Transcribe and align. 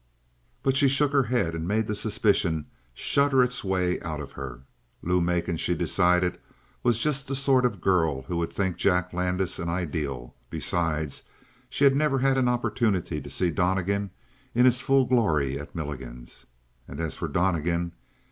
But 0.63 0.75
she 0.75 0.87
shook 0.89 1.11
her 1.11 1.21
head 1.25 1.53
and 1.53 1.67
made 1.67 1.85
the 1.85 1.93
suspicion 1.93 2.65
shudder 2.95 3.43
its 3.43 3.63
way 3.63 3.99
out 4.01 4.19
of 4.19 4.31
her. 4.31 4.61
Lou 5.03 5.21
Macon, 5.21 5.57
she 5.57 5.75
decided, 5.75 6.39
was 6.81 6.97
just 6.97 7.27
the 7.27 7.35
sort 7.35 7.65
of 7.65 7.81
girl 7.81 8.23
who 8.23 8.37
would 8.37 8.51
think 8.51 8.77
Jack 8.77 9.13
Landis 9.13 9.59
an 9.59 9.69
ideal. 9.69 10.33
Besides, 10.49 11.21
she 11.69 11.83
had 11.83 11.95
never 11.95 12.17
had 12.17 12.35
an 12.35 12.47
opportunity 12.47 13.21
to 13.21 13.29
see 13.29 13.51
Donnegan 13.51 14.09
in 14.55 14.65
his 14.65 14.81
full 14.81 15.05
glory 15.05 15.59
at 15.59 15.75
Milligan's. 15.75 16.47
And 16.87 16.99
as 16.99 17.15
for 17.15 17.27
Donnegan? 17.27 17.91